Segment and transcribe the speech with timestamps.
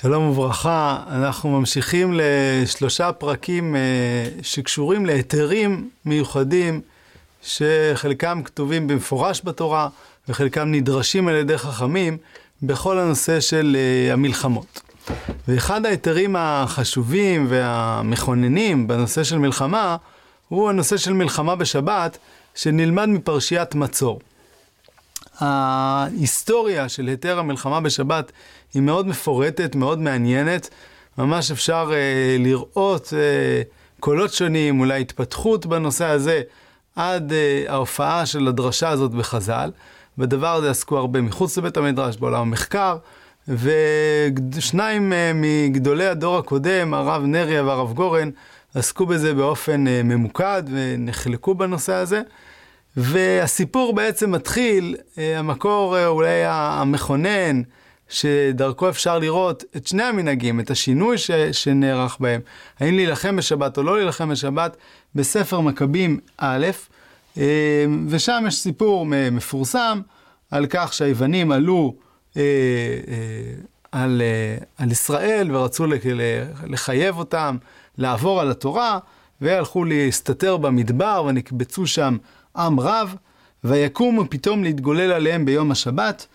[0.00, 3.80] שלום וברכה, אנחנו ממשיכים לשלושה פרקים אה,
[4.42, 6.80] שקשורים להיתרים מיוחדים
[7.42, 9.88] שחלקם כתובים במפורש בתורה
[10.28, 12.16] וחלקם נדרשים על ידי חכמים
[12.62, 14.80] בכל הנושא של אה, המלחמות.
[15.48, 19.96] ואחד ההיתרים החשובים והמכוננים בנושא של מלחמה
[20.48, 22.18] הוא הנושא של מלחמה בשבת
[22.54, 24.20] שנלמד מפרשיית מצור.
[25.38, 28.32] ההיסטוריה של היתר המלחמה בשבת
[28.74, 30.68] היא מאוד מפורטת, מאוד מעניינת.
[31.18, 33.62] ממש אפשר אה, לראות אה,
[34.00, 36.42] קולות שונים, אולי התפתחות בנושא הזה,
[36.96, 39.70] עד אה, ההופעה של הדרשה הזאת בחז"ל.
[40.18, 42.96] בדבר הזה עסקו הרבה מחוץ לבית המדרש, בעולם המחקר,
[43.48, 48.30] ושניים אה, מגדולי הדור הקודם, הרב נריה והרב גורן,
[48.74, 52.22] עסקו בזה באופן אה, ממוקד ונחלקו בנושא הזה.
[53.00, 57.62] והסיפור בעצם מתחיל, אה, המקור אה, אולי המכונן,
[58.08, 62.40] שדרכו אפשר לראות את שני המנהגים, את השינוי ש, שנערך בהם,
[62.80, 64.76] האם להילחם בשבת או לא להילחם בשבת,
[65.14, 66.66] בספר מכבים א',
[67.38, 70.00] אה, ושם יש סיפור מפורסם
[70.50, 71.94] על כך שהיוונים עלו
[73.92, 74.22] על,
[74.78, 75.86] על ישראל ורצו
[76.66, 77.56] לחייב אותם
[77.98, 78.98] לעבור על התורה,
[79.40, 82.16] והלכו להסתתר במדבר ונקבצו שם
[82.58, 83.14] עם רב,
[83.64, 86.26] ויקומו פתאום להתגולל עליהם ביום השבת,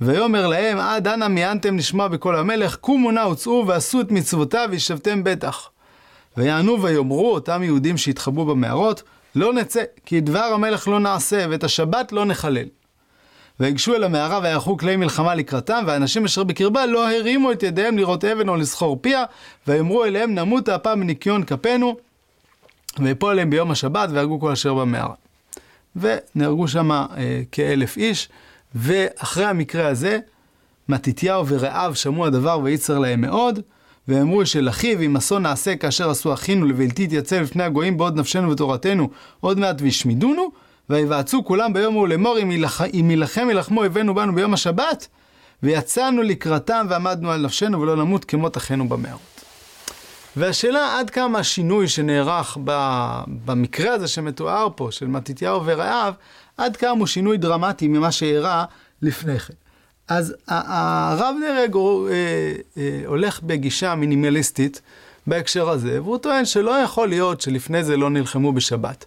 [0.00, 5.24] ויאמר להם, עד אנה מיענתם לשמוע בקול המלך, קומו נא וצאו ועשו את מצוותיו וישבתם
[5.24, 5.70] בטח.
[6.36, 9.02] ויענו ויאמרו אותם יהודים שהתחבאו במערות,
[9.34, 12.64] לא נצא, כי דבר המלך לא נעשה, ואת השבת לא נחלל.
[13.60, 18.24] ויגשו אל המערה ויערכו כלי מלחמה לקראתם, והאנשים אשר בקרבה לא הרימו את ידיהם לראות
[18.24, 19.24] אבן או לסחור פיה,
[19.66, 21.96] ויאמרו אליהם נמות הפעם בניקיון כפינו,
[22.98, 25.14] ויפול עליהם ביום השבת, והרגו כל אשר במערה.
[25.96, 27.06] ונהרגו שם אה,
[27.52, 28.28] כאלף איש,
[28.74, 30.18] ואחרי המקרה הזה,
[30.88, 33.60] מתתיהו ורעיו שמעו הדבר וייצר להם מאוד,
[34.08, 38.50] ואמרו של אחיו, אם אסון נעשה כאשר עשו אחינו לבלתי תייצב לפני הגויים בעוד נפשנו
[38.50, 39.10] ותורתנו,
[39.40, 40.50] עוד מעט וישמידונו,
[40.90, 42.38] ויבעצו כולם ביום ההוא לאמור,
[42.92, 45.08] אם יילחם ילחמו אויבינו בנו ביום השבת,
[45.62, 49.37] ויצאנו לקראתם ועמדנו על נפשנו ולא נמות כמות אחינו במערות.
[50.38, 52.58] והשאלה עד כמה השינוי שנערך
[53.44, 56.14] במקרה הזה שמתואר פה, של מתתיהו ורעיו,
[56.56, 58.64] עד כמה הוא שינוי דרמטי ממה שאירע
[59.02, 59.54] לפני כן.
[60.08, 64.80] אז הרב נרג אה, אה, הולך בגישה מינימליסטית
[65.26, 69.04] בהקשר הזה, והוא טוען שלא יכול להיות שלפני זה לא נלחמו בשבת.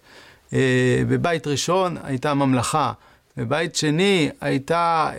[0.52, 2.92] אה, בבית ראשון הייתה ממלכה,
[3.36, 5.10] בבית שני הייתה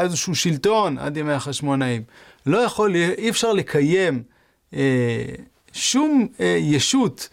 [0.00, 2.02] איזשהו שלטון עד ימי החשמונאים.
[2.46, 4.22] לא יכול, אי אפשר לקיים
[5.72, 7.28] שום אה, ישות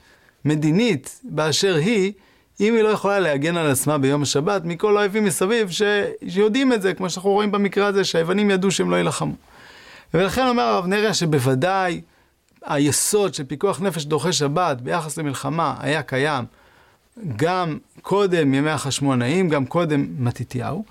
[0.46, 2.14] מדינית באשר היא,
[2.60, 5.82] אם היא לא יכולה להגן על עצמה ביום השבת מכל האויבים מסביב ש...
[6.30, 9.34] שיודעים את זה, כמו שאנחנו רואים במקרה הזה, שהיוונים ידעו שהם לא יילחמו.
[10.14, 12.02] ולכן אומר הרב נריה שבוודאי
[12.66, 16.46] היסוד של פיקוח נפש דוחה שבת ביחס למלחמה היה קיים
[17.36, 20.86] גם קודם ימי החשמונאים, גם קודם מתתיהו,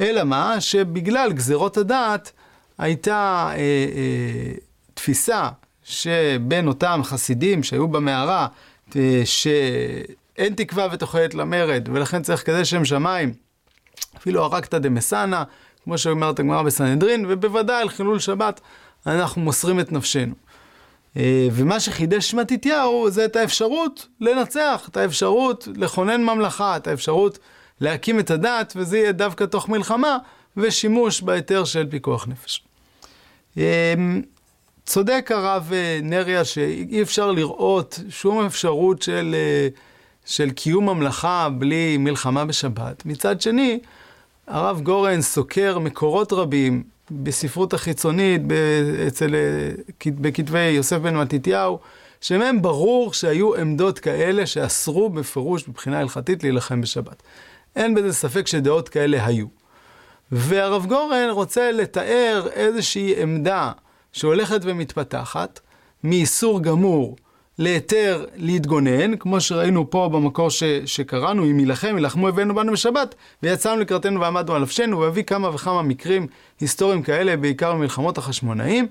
[0.00, 0.60] אלא מה?
[0.60, 2.32] שבגלל גזרות הדעת
[2.78, 4.52] הייתה אה, אה,
[4.94, 5.48] תפיסה
[5.84, 8.46] שבין אותם חסידים שהיו במערה,
[8.96, 13.32] אה, שאין תקווה ותוחלת למרד, ולכן צריך כזה שם שמיים,
[14.16, 15.42] אפילו הרגתא דמסנא,
[15.84, 18.60] כמו שאומרת הגמרא בסנהדרין, ובוודאי על חילול שבת
[19.06, 20.34] אנחנו מוסרים את נפשנו.
[21.16, 27.38] אה, ומה שחידש מתתיהו זה את האפשרות לנצח, את האפשרות לכונן ממלכה, את האפשרות
[27.80, 30.18] להקים את הדת, וזה יהיה דווקא תוך מלחמה
[30.56, 32.64] ושימוש בהיתר של פיקוח נפש.
[34.86, 39.68] צודק הרב אה, נריה שאי אפשר לראות שום אפשרות של, אה,
[40.24, 43.06] של קיום ממלכה בלי מלחמה בשבת.
[43.06, 43.80] מצד שני,
[44.46, 48.42] הרב גורן סוקר מקורות רבים בספרות החיצונית,
[49.06, 51.78] אצל, אה, בכתבי יוסף בן מתתיהו,
[52.20, 57.22] שמהם ברור שהיו עמדות כאלה שאסרו בפירוש מבחינה הלכתית להילחם בשבת.
[57.76, 59.46] אין בזה ספק שדעות כאלה היו.
[60.32, 63.72] והרב גורן רוצה לתאר איזושהי עמדה
[64.14, 65.60] שהולכת ומתפתחת
[66.04, 67.16] מאיסור גמור
[67.58, 73.80] להיתר להתגונן, כמו שראינו פה במקור ש, שקראנו, אם יילחם, יילחמו הבאנו בנו בשבת, ויצאנו
[73.80, 76.26] לקראתנו ועמדנו על נפשנו, והביא כמה וכמה מקרים
[76.60, 78.86] היסטוריים כאלה, בעיקר במלחמות החשמונאים,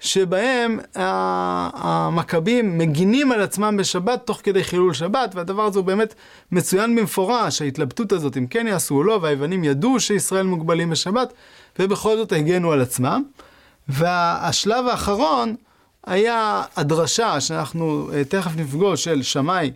[0.00, 6.14] שבהם המכבים מגינים על עצמם בשבת תוך כדי חילול שבת, והדבר הזה הוא באמת
[6.52, 11.32] מצוין במפורש, ההתלבטות הזאת אם כן יעשו או לא, והיוונים ידעו שישראל מוגבלים בשבת,
[11.78, 13.22] ובכל זאת הגנו על עצמם.
[13.88, 15.56] והשלב האחרון
[16.06, 19.72] היה הדרשה שאנחנו אה, תכף נפגוש של שמאי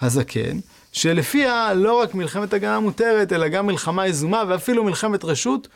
[0.00, 0.58] הזקן,
[0.92, 5.68] שלפיה לא רק מלחמת הגנה מותרת, אלא גם מלחמה יזומה ואפילו מלחמת רשות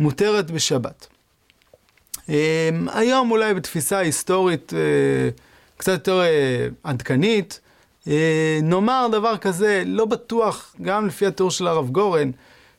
[0.00, 1.06] מותרת בשבת.
[2.92, 4.72] היום אולי בתפיסה היסטורית
[5.76, 6.22] קצת יותר
[6.82, 7.60] עדכנית,
[8.62, 12.30] נאמר דבר כזה, לא בטוח, גם לפי התיאור של הרב גורן,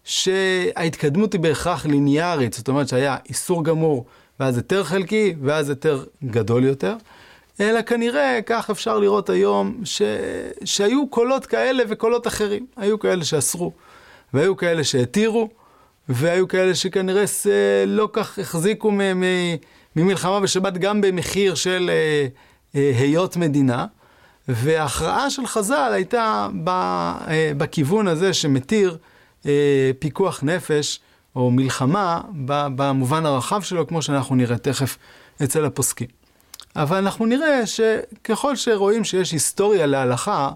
[0.03, 4.05] שההתקדמות היא בהכרח ליניארית, זאת אומרת שהיה איסור גמור
[4.39, 6.95] ואז היתר חלקי ואז היתר גדול יותר,
[7.59, 10.01] אלא כנראה כך אפשר לראות היום ש...
[10.63, 12.65] שהיו קולות כאלה וקולות אחרים.
[12.77, 13.71] היו כאלה שאסרו
[14.33, 15.49] והיו כאלה שהתירו
[16.09, 17.23] והיו כאלה שכנראה
[17.87, 19.19] לא כך החזיקו מ...
[19.19, 19.23] מ...
[19.95, 22.27] ממלחמה בשבת גם במחיר של אה,
[22.75, 23.85] אה, היות מדינה.
[24.47, 26.69] וההכרעה של חז"ל הייתה ב...
[26.69, 28.97] אה, בכיוון הזה שמתיר
[29.45, 30.99] אה, פיקוח נפש
[31.35, 32.21] או מלחמה
[32.75, 34.97] במובן הרחב שלו, כמו שאנחנו נראה תכף
[35.43, 36.07] אצל הפוסקים.
[36.75, 40.49] אבל אנחנו נראה שככל שרואים שיש היסטוריה להלכה,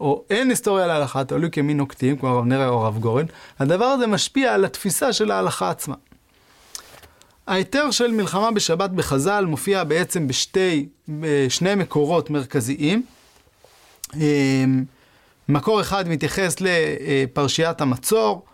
[0.00, 3.26] או אין היסטוריה להלכה, תלוי כמי נוקטים, כמו הרב נראה או הרב גורן,
[3.58, 5.94] הדבר הזה משפיע על התפיסה של ההלכה עצמה.
[7.46, 13.02] ההיתר של מלחמה בשבת בחז"ל מופיע בעצם בשתי, בשני מקורות מרכזיים.
[14.20, 14.64] אה,
[15.48, 18.53] מקור אחד מתייחס לפרשיית המצור, אה,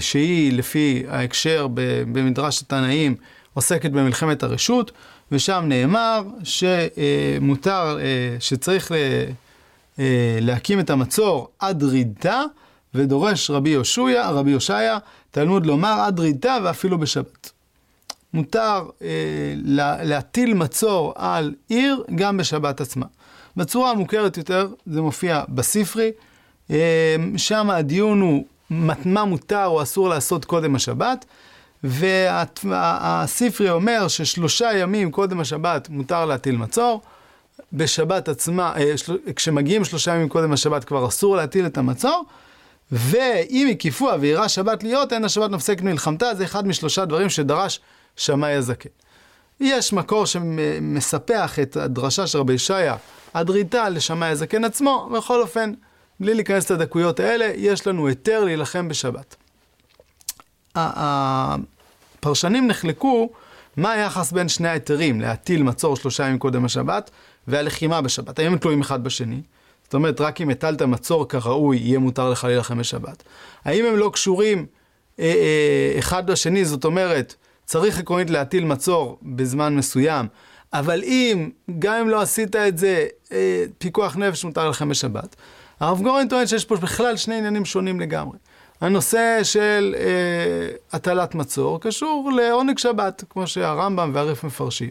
[0.00, 1.66] שהיא לפי ההקשר
[2.12, 3.14] במדרש התנאים
[3.54, 4.92] עוסקת במלחמת הרשות,
[5.32, 8.92] ושם נאמר שמותר, אה, שצריך
[9.98, 12.42] אה, להקים את המצור עד רידה,
[12.94, 14.98] ודורש רבי יהושע, רבי יושעיה,
[15.30, 17.50] תלמוד לומר עד רידה ואפילו בשבת.
[18.34, 19.08] מותר אה,
[20.02, 23.06] להטיל מצור על עיר גם בשבת עצמה.
[23.56, 26.10] בצורה המוכרת יותר זה מופיע בספרי,
[26.70, 31.24] אה, שם הדיון הוא מה מותר או אסור לעשות קודם השבת,
[31.84, 37.02] והספרי אומר ששלושה ימים קודם השבת מותר להטיל מצור,
[37.72, 38.94] בשבת עצמה, אה,
[39.36, 42.24] כשמגיעים שלושה ימים קודם השבת כבר אסור להטיל את המצור,
[42.92, 47.80] ואם הקיפוה ויראה שבת להיות, אין השבת נפסק מלחמתה, זה אחד משלושה דברים שדרש
[48.16, 48.88] שמאי הזקן.
[49.60, 52.96] יש מקור שמספח את הדרשה של רבי ישעיה
[53.34, 55.72] עד ריתה לשמאי הזקן עצמו, בכל אופן,
[56.20, 59.36] בלי להיכנס לדקויות האלה, יש לנו היתר להילחם בשבת.
[60.74, 63.30] הפרשנים נחלקו
[63.76, 67.10] מה היחס בין שני ההיתרים, להטיל מצור שלושה ימים קודם השבת,
[67.48, 68.38] והלחימה בשבת.
[68.38, 69.40] האם הם תלויים אחד בשני?
[69.84, 73.22] זאת אומרת, רק אם הטלת מצור כראוי, יהיה מותר לך להילחם בשבת.
[73.64, 74.66] האם הם לא קשורים
[75.20, 77.34] אה, אה, אחד בשני, זאת אומרת,
[77.64, 80.26] צריך עקרונית להטיל מצור בזמן מסוים,
[80.72, 85.36] אבל אם, גם אם לא עשית את זה, אה, פיקוח נפש מותר לכם בשבת.
[85.80, 88.38] הרב גורן טוען שיש פה בכלל שני עניינים שונים לגמרי.
[88.80, 94.90] הנושא של אה, הטלת מצור קשור לעונג שבת, כמו שהרמב"ם והריף מפרשים.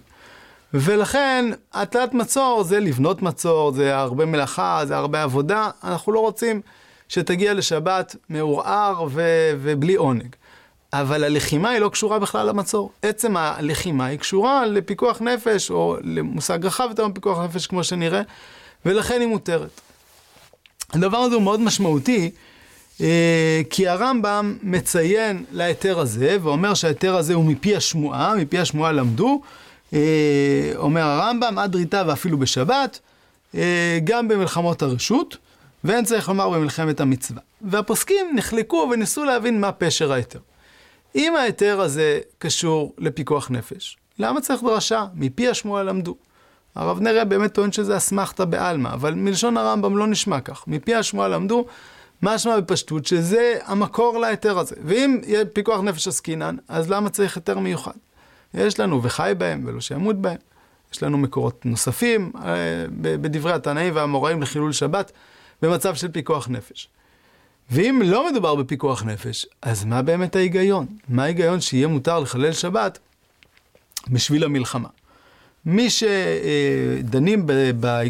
[0.73, 6.61] ולכן הטלת מצור זה לבנות מצור, זה הרבה מלאכה, זה הרבה עבודה, אנחנו לא רוצים
[7.09, 10.35] שתגיע לשבת מעורער ו- ובלי עונג.
[10.93, 12.91] אבל הלחימה היא לא קשורה בכלל למצור.
[13.01, 18.21] עצם הלחימה היא קשורה לפיקוח נפש, או למושג רחב יותר מפיקוח נפש כמו שנראה,
[18.85, 19.81] ולכן היא מותרת.
[20.93, 22.31] הדבר הזה הוא מאוד משמעותי,
[23.01, 29.41] אה, כי הרמב"ם מציין להיתר הזה, ואומר שההיתר הזה הוא מפי השמועה, מפי השמועה למדו,
[29.93, 32.99] אה, אומר הרמב"ם, עד ריתה ואפילו בשבת,
[33.55, 35.37] אה, גם במלחמות הרשות,
[35.83, 37.41] ואין צריך לומר במלחמת המצווה.
[37.61, 40.39] והפוסקים נחלקו וניסו להבין מה פשר ההיתר.
[41.15, 45.05] אם ההיתר הזה קשור לפיקוח נפש, למה צריך דרשה?
[45.15, 46.15] מפי השמועה למדו.
[46.75, 50.67] הרב נריה באמת טוען שזה אסמכתא בעלמא, אבל מלשון הרמב"ם לא נשמע כך.
[50.67, 51.65] מפי השמועה למדו,
[52.21, 54.75] משמע בפשטות שזה המקור להיתר הזה.
[54.83, 57.91] ואם יהיה פיקוח נפש עסקינן, אז למה צריך היתר מיוחד?
[58.53, 60.37] יש לנו וחי בהם ולא שימות בהם.
[60.93, 65.11] יש לנו מקורות נוספים אה, בדברי התנאים והאמוראים לחילול שבת
[65.61, 66.89] במצב של פיקוח נפש.
[67.71, 70.85] ואם לא מדובר בפיקוח נפש, אז מה באמת ההיגיון?
[71.09, 72.99] מה ההיגיון שיהיה מותר לחלל שבת
[74.09, 74.89] בשביל המלחמה?
[75.65, 77.47] מי שדנים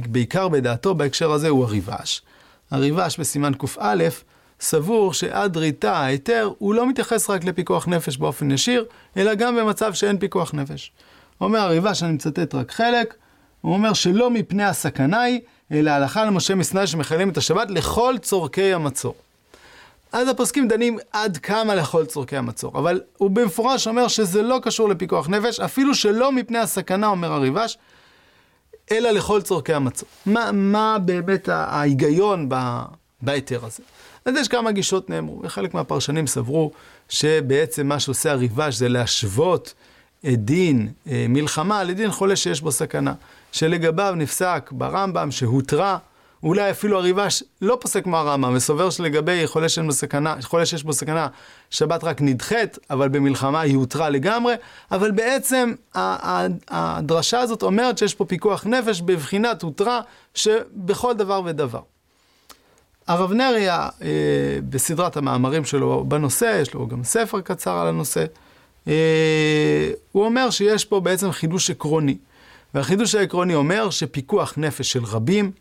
[0.10, 2.22] בעיקר בדעתו בהקשר הזה הוא הריבש.
[2.72, 3.68] הריבש בסימן קא
[4.60, 8.86] סבור שעד ריתה ההיתר הוא לא מתייחס רק לפיקוח נפש באופן ישיר,
[9.18, 10.92] אלא גם במצב שאין פיקוח נפש.
[11.42, 13.16] אומר הריבש, אני מצטט רק חלק,
[13.62, 15.40] הוא אומר שלא מפני הסכנה היא,
[15.72, 19.16] אלא הלכה למשה מסנאי שמחללים את השבת לכל צורכי המצור.
[20.16, 24.90] אז הפוסקים דנים עד כמה לכל צורכי המצור, אבל הוא במפורש אומר שזה לא קשור
[24.90, 27.78] לפיקוח נפש, אפילו שלא מפני הסכנה, אומר הריבש,
[28.92, 30.10] אלא לכל צורכי המצור.
[30.26, 32.50] מה, מה באמת ההיגיון
[33.22, 33.84] בהיתר הזה?
[34.26, 36.72] אז יש כמה גישות נאמרו, וחלק מהפרשנים סברו
[37.10, 39.74] שבעצם מה שעושה הריבש זה להשוות
[40.28, 43.14] את דין אה, מלחמה לדין חולה שיש בו סכנה,
[43.52, 45.98] שלגביו נפסק ברמב"ם שהותרה
[46.44, 51.28] אולי אפילו הריבש לא פוסק כמו הרמב"ם, וסובר שלגבי חולה, בסכנה, חולה שיש בו סכנה,
[51.70, 54.54] שבת רק נדחית, אבל במלחמה היא הותרה לגמרי,
[54.92, 55.74] אבל בעצם
[56.68, 60.02] הדרשה הזאת אומרת שיש פה פיקוח נפש בבחינת הותרה
[60.34, 61.82] שבכל דבר ודבר.
[63.08, 64.10] הרב נריה, אה,
[64.70, 68.26] בסדרת המאמרים שלו בנושא, יש לו גם ספר קצר על הנושא,
[68.88, 72.18] אה, הוא אומר שיש פה בעצם חידוש עקרוני.
[72.74, 75.52] והחידוש העקרוני אומר שפיקוח נפש של רבים,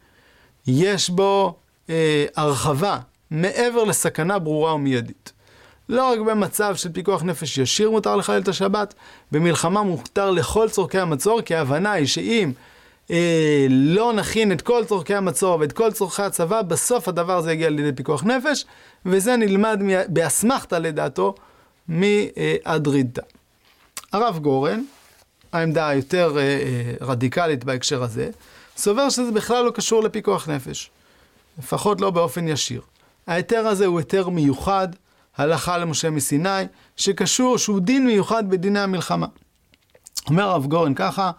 [0.66, 1.56] יש בו
[1.90, 2.98] אה, הרחבה
[3.30, 5.32] מעבר לסכנה ברורה ומיידית.
[5.88, 8.94] לא רק במצב של פיקוח נפש ישיר מותר לחלל את השבת,
[9.32, 12.52] במלחמה מותר לכל צורכי המצור, כי ההבנה היא שאם
[13.10, 17.70] אה, לא נכין את כל צורכי המצור ואת כל צורכי הצבא, בסוף הדבר הזה יגיע
[17.70, 18.64] לידי פיקוח נפש,
[19.06, 21.34] וזה נלמד באסמכתא לדעתו
[21.88, 23.22] מאדרידתא.
[24.12, 24.82] הרב גורן,
[25.52, 28.30] העמדה היותר אה, אה, רדיקלית בהקשר הזה,
[28.76, 30.90] סובר שזה בכלל לא קשור לפיקוח נפש,
[31.58, 32.80] לפחות לא באופן ישיר.
[33.26, 34.88] ההיתר הזה הוא היתר מיוחד,
[35.36, 36.64] הלכה למשה מסיני,
[36.96, 39.26] שקשור, שהוא דין מיוחד בדיני המלחמה.
[40.30, 41.30] אומר הרב גורן ככה,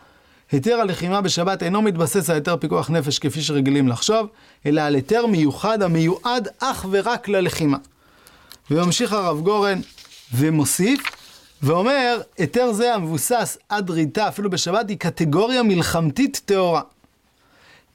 [0.52, 4.28] היתר הלחימה בשבת אינו מתבסס על היתר פיקוח נפש כפי שרגילים לחשוב,
[4.66, 7.78] אלא על היתר מיוחד המיועד אך ורק ללחימה.
[8.72, 9.80] וממשיך הרב גורן
[10.34, 11.02] ומוסיף,
[11.62, 16.82] ואומר, היתר זה המבוסס עד ריתה, אפילו בשבת, היא קטגוריה מלחמתית טהורה.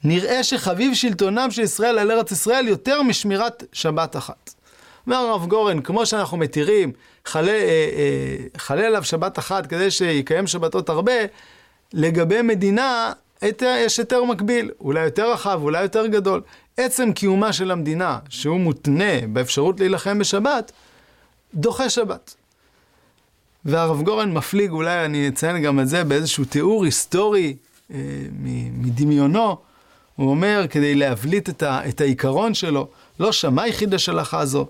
[0.03, 4.53] נראה שחביב שלטונם של ישראל על ארץ ישראל יותר משמירת שבת אחת.
[5.07, 6.91] אומר הרב גורן, כמו שאנחנו מתירים
[7.25, 11.13] חלה, אה, אה, חלה עליו שבת אחת כדי שיקיים שבתות הרבה,
[11.93, 13.11] לגבי מדינה
[13.61, 16.41] יש היתר מקביל, אולי יותר רחב, אולי יותר גדול.
[16.77, 20.71] עצם קיומה של המדינה, שהוא מותנה באפשרות להילחם בשבת,
[21.53, 22.35] דוחה שבת.
[23.65, 27.55] והרב גורן מפליג, אולי אני אציין גם את זה באיזשהו תיאור היסטורי
[27.93, 27.97] אה,
[28.77, 29.57] מדמיונו,
[30.21, 32.87] הוא אומר, כדי להבליט את, ה, את העיקרון שלו,
[33.19, 34.67] לא שמאי חידש הלכה זו,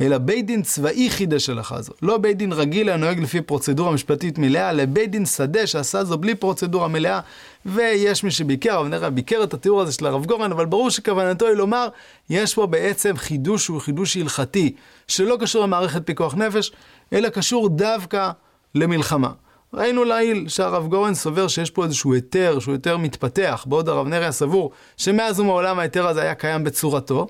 [0.00, 1.92] אלא בית דין צבאי חידש הלכה זו.
[2.02, 6.18] לא בית דין רגיל הנוהג לפי פרוצדורה משפטית מלאה, אלא בית דין שדה שעשה זו
[6.18, 7.20] בלי פרוצדורה מלאה.
[7.66, 11.46] ויש מי שביקר, הרב נראה ביקר את התיאור הזה של הרב גורן, אבל ברור שכוונתו
[11.46, 11.88] היא לומר,
[12.30, 14.74] יש פה בעצם חידוש שהוא חידוש הלכתי,
[15.08, 16.72] שלא קשור למערכת פיקוח נפש,
[17.12, 18.30] אלא קשור דווקא
[18.74, 19.30] למלחמה.
[19.76, 24.32] ראינו לעיל שהרב גורן סובר שיש פה איזשהו היתר שהוא יותר מתפתח, בעוד הרב נריה
[24.32, 27.26] סבור שמאז ומעולם ההיתר הזה היה קיים בצורתו.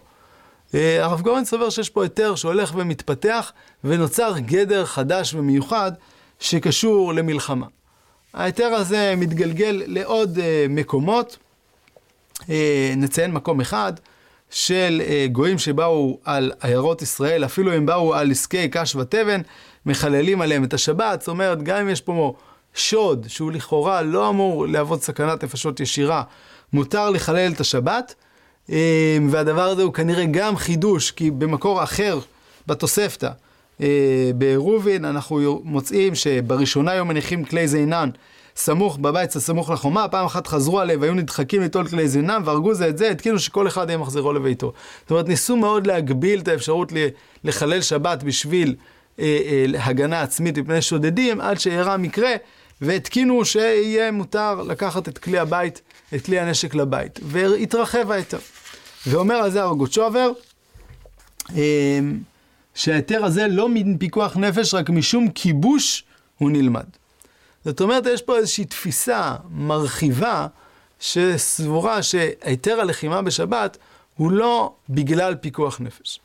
[0.75, 3.53] אה, הרב גורן סובר שיש פה היתר שהולך ומתפתח
[3.85, 5.93] ונוצר גדר חדש ומיוחד
[6.41, 7.67] שקשור למלחמה.
[8.35, 11.37] ההיתר הזה מתגלגל לעוד אה, מקומות,
[12.51, 13.93] אה, נציין מקום אחד
[14.51, 19.41] של גויים שבאו על עיירות ישראל, אפילו הם באו על עסקי קש ותבן,
[19.87, 22.35] מחללים עליהם את השבת, זאת אומרת, גם אם יש פה
[22.75, 26.23] שוד, שהוא לכאורה לא אמור להוות סכנת נפשות ישירה,
[26.73, 28.15] מותר לחלל את השבת,
[28.71, 32.19] אה, והדבר הזה הוא כנראה גם חידוש, כי במקור אחר,
[32.67, 33.31] בתוספתא,
[33.81, 38.11] אה, בעירובין, אנחנו מוצאים שבראשונה היו מניחים כלי זינן
[38.57, 42.89] סמוך בבית הסמוך לחומה, פעם אחת חזרו עליהם והיו נדחקים ליטול כלי זינם והרגו זה
[42.89, 44.73] את זה, התקינו שכל אחד יהיה מחזירו לביתו.
[45.03, 46.93] זאת אומרת, ניסו מאוד להגביל את האפשרות
[47.45, 48.75] לחלל שבת בשביל
[49.79, 52.33] הגנה עצמית מפני שודדים, עד שאירע מקרה,
[52.81, 55.81] והתקינו שיהיה מותר לקחת את כלי הבית,
[56.15, 57.21] את כלי הנשק לבית.
[57.23, 58.39] והתרחב ההיתר.
[59.07, 60.33] ואומר על זה הרב גוצ'ובר,
[61.57, 61.99] אה,
[62.75, 66.05] שההיתר הזה לא מפיקוח נפש, רק משום כיבוש
[66.39, 66.87] הוא נלמד.
[67.65, 70.47] זאת אומרת, יש פה איזושהי תפיסה מרחיבה,
[71.01, 73.79] שסבורה שהיתר הלחימה בשבת
[74.17, 76.21] הוא לא בגלל פיקוח נפש.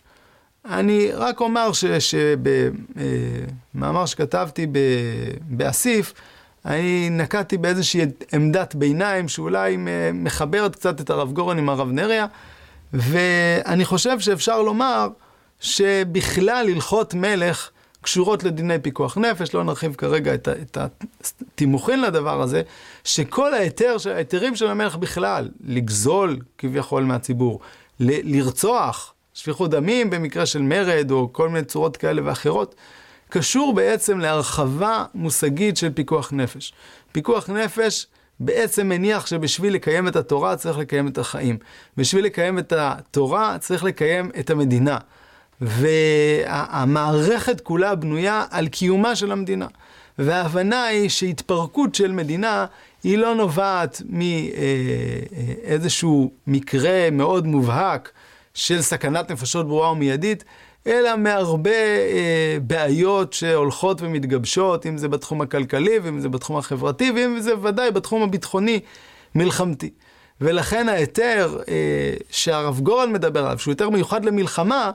[0.66, 4.68] אני רק אומר שבמאמר שכתבתי
[5.50, 6.14] באסיף,
[6.66, 8.02] אני נקטתי באיזושהי
[8.34, 9.78] עמדת ביניים שאולי
[10.14, 12.26] מחברת קצת את הרב גורן עם הרב נריה,
[12.94, 15.08] ואני חושב שאפשר לומר
[15.60, 17.70] שבכלל הלכות מלך
[18.02, 22.62] קשורות לדיני פיקוח נפש, לא נרחיב כרגע את, את התימוכין לדבר הזה,
[23.04, 27.60] שכל ההיתר, ההיתרים של המלך בכלל, לגזול כביכול מהציבור,
[28.00, 32.76] לרצוח, שפיכות דמים במקרה של מרד או כל מיני צורות כאלה ואחרות,
[33.30, 36.74] קשור בעצם להרחבה מושגית של פיקוח נפש.
[37.12, 38.08] פיקוח נפש
[38.40, 41.58] בעצם מניח שבשביל לקיים את התורה צריך לקיים את החיים.
[41.98, 44.98] בשביל לקיים את התורה צריך לקיים את המדינה.
[45.62, 49.68] והמערכת כולה בנויה על קיומה של המדינה.
[50.18, 52.66] וההבנה היא שהתפרקות של מדינה
[53.04, 54.02] היא לא נובעת
[55.66, 58.12] מאיזשהו מקרה מאוד מובהק
[58.54, 60.44] של סכנת נפשות ברורה ומיידית,
[60.88, 67.40] אלא מהרבה אה, בעיות שהולכות ומתגבשות, אם זה בתחום הכלכלי, ואם זה בתחום החברתי, ואם
[67.40, 69.90] זה ודאי בתחום הביטחוני-מלחמתי.
[70.42, 74.92] ולכן ההיתר אה, שהרב גורן מדבר עליו, שהוא יותר מיוחד למלחמה,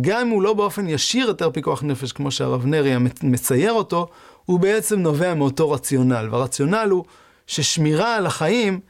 [0.00, 4.06] גם אם הוא לא באופן ישיר היתר פיקוח נפש, כמו שהרב נרי מצייר אותו,
[4.44, 6.28] הוא בעצם נובע מאותו רציונל.
[6.30, 7.04] והרציונל הוא
[7.46, 8.80] ששמירה על החיים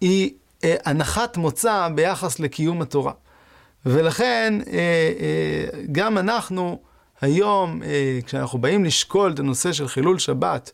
[0.00, 0.30] היא
[0.64, 3.12] אה, הנחת מוצא ביחס לקיום התורה.
[3.86, 6.78] ולכן אה, אה, גם אנחנו
[7.20, 10.72] היום, אה, כשאנחנו באים לשקול את הנושא של חילול שבת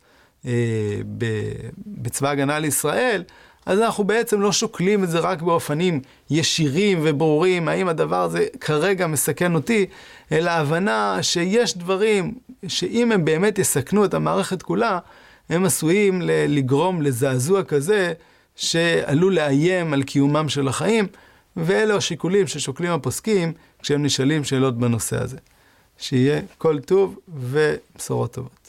[1.86, 3.22] בצבא ההגנה לישראל,
[3.66, 6.00] אז אנחנו בעצם לא שוקלים את זה רק באופנים
[6.30, 9.86] ישירים וברורים, האם הדבר הזה כרגע מסכן אותי,
[10.32, 12.34] אלא הבנה שיש דברים
[12.66, 14.98] שאם הם באמת יסכנו את המערכת כולה,
[15.48, 18.12] הם עשויים לגרום לזעזוע כזה
[18.56, 21.06] שעלול לאיים על קיומם של החיים,
[21.56, 23.52] ואלו השיקולים ששוקלים הפוסקים
[23.82, 25.36] כשהם נשאלים שאלות בנושא הזה.
[25.98, 28.59] שיהיה כל טוב ובשורות טובות.